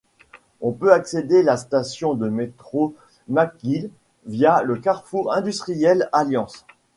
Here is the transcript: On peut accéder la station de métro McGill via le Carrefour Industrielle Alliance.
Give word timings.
On 0.61 0.71
peut 0.71 0.93
accéder 0.93 1.43
la 1.43 1.57
station 1.57 2.15
de 2.15 2.27
métro 2.27 2.95
McGill 3.27 3.91
via 4.25 4.63
le 4.63 4.77
Carrefour 4.77 5.31
Industrielle 5.31 6.09
Alliance. 6.11 6.65